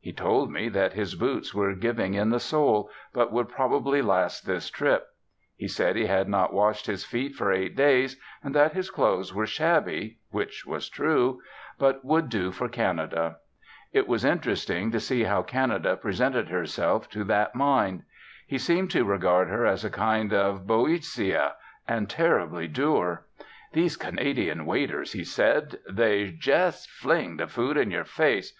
[0.00, 4.44] He told me that his boots were giving in the sole, but would probably last
[4.44, 5.06] this trip.
[5.56, 9.32] He said he had not washed his feet for eight days; and that his clothes
[9.32, 11.40] were shabby (which was true),
[11.78, 13.36] but would do for Canada.
[13.92, 18.02] It was interesting to see how Canada presented herself to that mind.
[18.48, 21.54] He seemed to regard her as a kind of Boeotia,
[21.86, 23.26] and terrifyingly dour.
[23.72, 28.54] "These Canadian waiters," he said, "they jes' fling the food in y'r face.